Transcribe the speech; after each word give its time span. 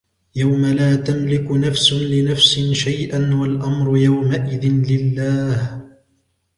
يوم 0.35 0.65
لا 0.65 0.95
تملك 0.95 1.51
نفس 1.51 1.93
لنفس 1.93 2.59
شيئا 2.69 3.35
والأمر 3.35 3.97
يومئذ 3.97 4.65
لله 4.89 5.81